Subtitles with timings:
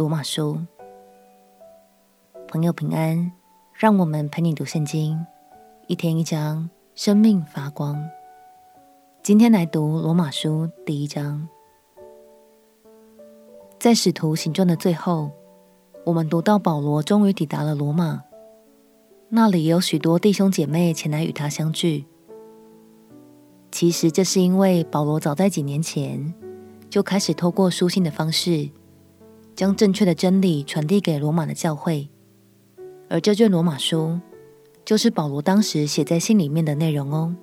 [0.00, 0.58] 罗马书。
[2.48, 3.30] 朋友平安，
[3.74, 5.26] 让我们陪你读圣经，
[5.88, 8.02] 一天一章，生命发光。
[9.22, 11.46] 今天来读罗马书第一章。
[13.78, 15.30] 在使徒行传的最后，
[16.06, 18.22] 我们读到保罗终于抵达了罗马，
[19.28, 22.06] 那里有许多弟兄姐妹前来与他相聚。
[23.70, 26.32] 其实这是因为保罗早在几年前。
[26.88, 28.68] 就开始透过书信的方式，
[29.60, 32.08] 将正确的真理传递给罗马的教会，
[33.10, 34.18] 而这卷罗马书
[34.86, 37.36] 就是保罗当时写在信里面的内容哦。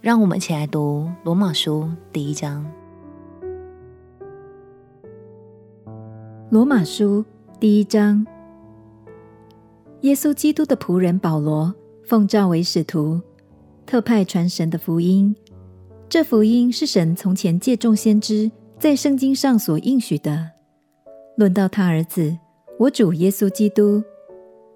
[0.00, 2.66] 让我们一起来读罗马书第一章。
[6.48, 7.22] 罗马书
[7.60, 8.26] 第一章，
[10.00, 13.20] 耶稣基督的仆人保罗，奉召为使徒，
[13.84, 15.36] 特派传神的福音。
[16.08, 20.51] 这福音是神从前借众先知在圣经上所应许的。
[21.36, 22.36] 论到他儿子，
[22.78, 24.02] 我主耶稣基督，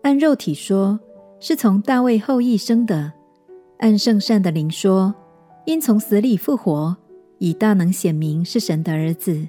[0.02, 0.98] 按肉体说，
[1.38, 3.12] 是从大卫后裔生的；
[3.78, 5.14] 按圣善的灵说，
[5.66, 6.96] 因从死里复活，
[7.38, 9.48] 以大能显明是神的儿子。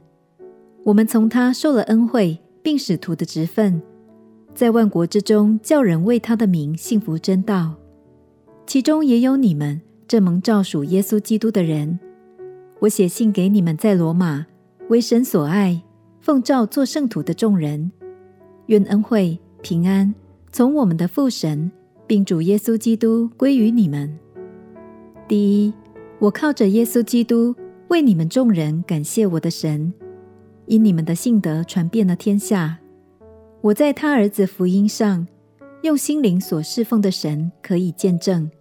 [0.84, 3.82] 我们从他受了恩惠，并使徒的职分，
[4.54, 7.76] 在万国之中叫人为他的名幸福真道，
[8.66, 9.82] 其中也有你们。
[10.08, 12.00] 这蒙召属耶稣基督的人，
[12.80, 14.46] 我写信给你们在罗马
[14.88, 15.82] 为神所爱、
[16.28, 17.90] 奉召做圣徒的众人，
[18.66, 20.14] 愿恩惠平安
[20.52, 21.72] 从我们的父神
[22.06, 24.14] 并主耶稣基督归于你们。
[25.26, 25.74] 第一，
[26.20, 27.56] 我靠着耶稣基督
[27.88, 29.94] 为你们众人感谢我的神，
[30.66, 32.78] 因你们的信德传遍了天下。
[33.62, 35.26] 我在他儿子福音上
[35.84, 38.52] 用心灵所侍奉的神可以见证。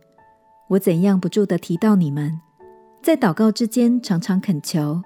[0.69, 2.31] 我怎样不住地提到你们，
[3.03, 5.03] 在祷告之间常常恳求，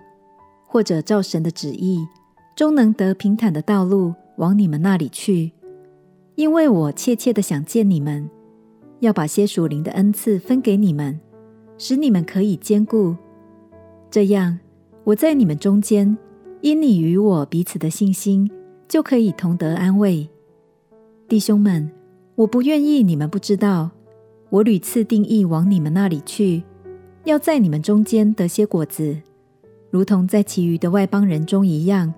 [0.66, 2.06] 或者照神的旨意，
[2.56, 5.52] 终能得平坦的道路往你们那里去。
[6.36, 8.28] 因为我切切地想见你们，
[9.00, 11.20] 要把些属灵的恩赐分给你们，
[11.76, 13.14] 使你们可以坚固。
[14.10, 14.58] 这样，
[15.04, 16.16] 我在你们中间，
[16.62, 18.50] 因你与我彼此的信心，
[18.88, 20.28] 就可以同得安慰。
[21.28, 21.90] 弟兄们，
[22.34, 23.90] 我不愿意你们不知道。
[24.48, 26.62] 我屡次定义往你们那里去，
[27.24, 29.16] 要在你们中间得些果子，
[29.90, 32.12] 如同在其余的外邦人中一样。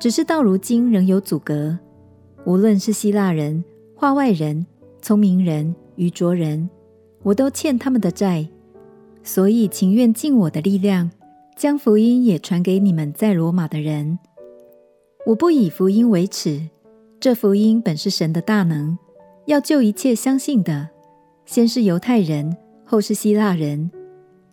[0.00, 1.78] 只是到如今仍有阻隔，
[2.46, 3.62] 无论是希腊人、
[3.94, 4.66] 化外人、
[5.02, 6.70] 聪明人、愚拙人，
[7.22, 8.48] 我都欠他们的债，
[9.22, 11.10] 所以情愿尽我的力量，
[11.54, 14.18] 将福音也传给你们在罗马的人。
[15.26, 16.70] 我不以福音为耻，
[17.20, 18.96] 这福音本是神的大能，
[19.44, 20.88] 要救一切相信的。
[21.44, 22.56] 先是犹太人，
[22.86, 23.90] 后是希腊人，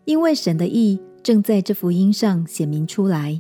[0.04, 3.40] 因为神的意正在这福音上显明出来。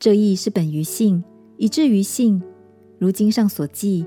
[0.00, 1.22] 这义是本于信，
[1.58, 2.42] 以至于信。
[2.98, 4.06] 如经上所记，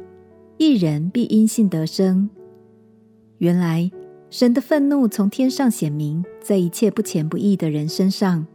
[0.58, 2.28] 一人必因信得生。
[3.38, 3.92] 原来
[4.32, 8.48] 神的愤怒从天上显明在一切不虔不义的人身上，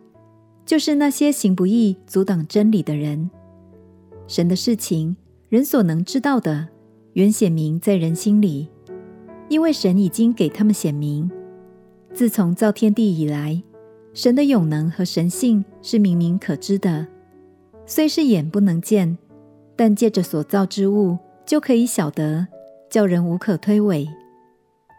[0.66, 3.30] 就是那些行不义、阻挡真理的人。
[4.26, 5.16] 神的事情，
[5.48, 6.66] 人所能知道的，
[7.12, 8.68] 原显明在人心里。
[9.48, 11.30] 因为神已经给他们显明，
[12.12, 13.62] 自从造天地以来，
[14.12, 17.06] 神的永能和神性是明明可知的，
[17.90, 19.16] 虽是眼不能见，
[19.74, 21.16] 但借着所造之物
[21.46, 22.46] 就可以晓得，
[22.90, 24.06] 叫人无可推诿。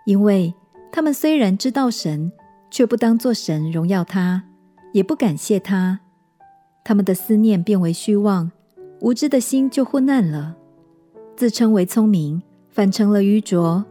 [0.08, 0.52] 因为
[0.92, 2.32] 他们虽然知道神，
[2.72, 4.44] 却不当作神荣耀他，
[4.92, 6.00] 也不感谢他，
[6.84, 8.52] 他们的思念变为虚妄，
[9.02, 10.58] 无知的心就昏暗了，
[11.36, 13.86] 自称为聪明，反成了愚拙。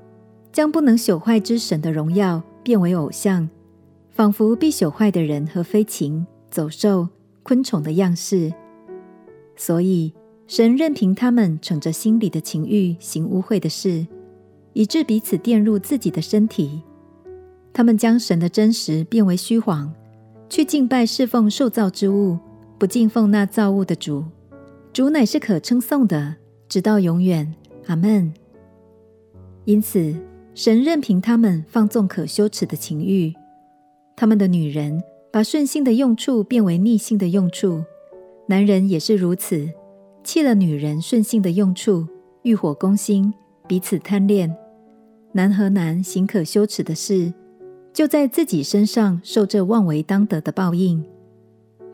[0.51, 3.49] 将不能朽坏之神的荣耀变为偶像，
[4.11, 7.09] 仿佛必朽坏的人和飞禽、走兽、
[7.44, 8.53] 昆虫的样式。
[9.58, 10.14] 所以
[10.46, 14.06] 神任凭他们逞着心里的情欲行污秽的事，
[14.72, 16.81] 以致彼此玷辱自己的身体。
[17.75, 19.93] 他们将神的真实变为虚谎，
[20.49, 22.38] 去敬拜侍奉受造之物，
[22.78, 24.25] 不敬奉那造物的主。
[24.94, 26.37] 主乃是可称颂的，
[26.69, 27.55] 直到永远。
[27.88, 28.32] 阿门。
[29.66, 30.14] 因此。
[30.55, 33.32] 神任凭他们放纵可羞耻的情欲，
[34.16, 35.00] 他们的女人
[35.32, 37.84] 把顺性的用处变为逆性的用处，
[38.50, 39.69] 男人也是如此，
[40.25, 42.09] 弃了女人顺性的用处，
[42.45, 43.35] 欲火攻心，
[43.67, 44.56] 彼此贪恋。
[45.33, 47.31] 男和男行可羞耻的事，
[47.93, 51.05] 就在自己身上受这妄为当得的报应。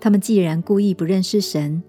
[0.01, 1.83] 他们既然故意不认识神，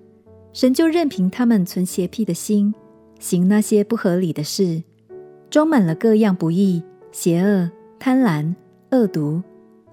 [0.51, 2.73] 神就任凭他们存邪僻的心，
[3.19, 4.81] 行那些不合理的事，
[5.51, 7.69] 装满了各样不义、邪恶、
[7.99, 8.55] 贪婪、
[8.89, 9.43] 恶毒，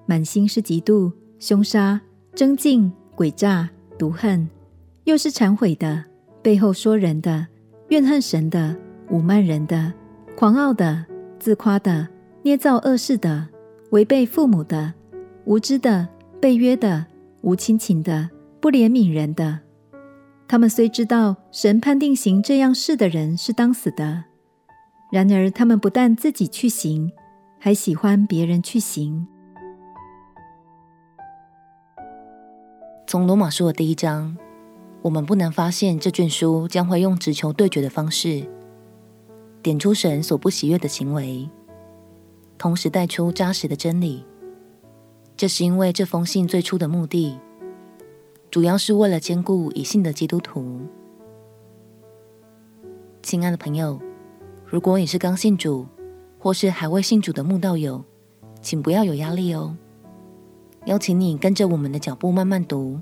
[0.06, 2.00] 满心是嫉妒、凶杀、
[2.34, 3.68] 争竞、诡诈、
[3.98, 4.48] 毒恨，
[5.04, 6.04] 又是忏悔的，
[6.42, 7.46] 背后说人的，
[7.88, 8.76] 怨恨神的，
[9.10, 9.92] 侮慢人的，
[10.36, 11.04] 狂傲的，
[11.38, 12.08] 自夸的，
[12.42, 13.48] 捏造恶事的，
[13.90, 14.92] 违背父母的，
[15.44, 16.08] 无知的，
[16.40, 17.06] 背约的。
[17.42, 19.58] 无亲情的，不怜悯人的，
[20.46, 24.22] 他们虽知道神判定行这样事的人是当死的，
[25.10, 27.10] 然而他们不但自己去行，
[27.58, 29.26] 还喜欢别人去行。
[33.08, 34.36] 从罗马书的第一章，
[35.02, 38.46] 我们不难发现，这卷书将会用直球对决的方式，
[39.60, 41.50] 点出神所不喜悦的行为，
[42.56, 44.24] 同时带出扎实的真理。
[45.36, 47.36] 这是因为这封信最初的目的，
[48.48, 50.82] 主要是为了坚固已信的基督徒。
[53.24, 54.00] 亲爱的朋友，
[54.64, 55.84] 如果你是刚信主，
[56.38, 58.04] 或是还未信主的慕道友，
[58.60, 59.76] 请不要有压力哦。
[60.84, 63.00] 邀请你跟着我们的脚步慢慢读，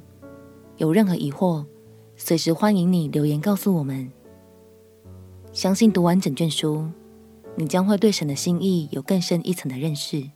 [0.79, 1.65] 有任何疑惑，
[2.23, 4.13] 随时欢迎你留言告诉我们。
[5.53, 6.87] 相信读完整卷书，
[7.57, 10.31] 你将会对神的心意有更深一层的认识。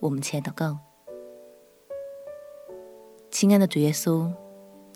[0.00, 0.76] 我们且祷告。
[3.30, 4.30] 亲爱的主耶稣，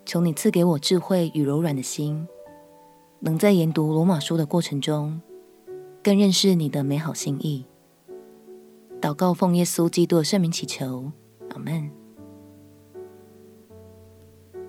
[0.05, 2.27] 求你赐给我智慧与柔软的心，
[3.21, 5.23] 能在研读罗马书的过程中，
[6.03, 7.65] 更认识你的美好心意。
[9.01, 11.13] 祷告奉耶稣基督的圣名祈求，
[11.51, 12.00] 阿门。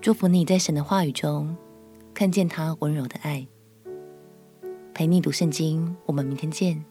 [0.02, 1.56] 祝福你在神的话语中
[2.12, 3.46] 看见他温柔的爱。
[4.92, 6.84] 陪你读圣经，我们明天见。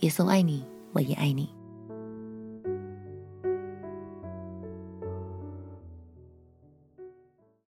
[0.00, 0.62] 耶稣爱你，
[0.92, 1.48] 我也爱你。